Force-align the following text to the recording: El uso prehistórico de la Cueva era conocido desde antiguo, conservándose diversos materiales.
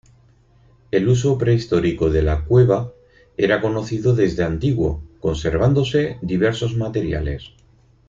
El 0.89 1.07
uso 1.07 1.37
prehistórico 1.37 2.09
de 2.09 2.23
la 2.23 2.43
Cueva 2.45 2.91
era 3.37 3.61
conocido 3.61 4.15
desde 4.15 4.43
antiguo, 4.43 5.03
conservándose 5.19 6.17
diversos 6.23 6.73
materiales. 6.75 7.51